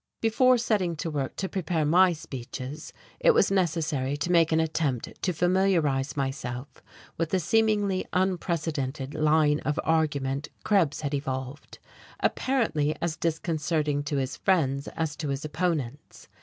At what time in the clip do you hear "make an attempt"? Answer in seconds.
4.31-5.21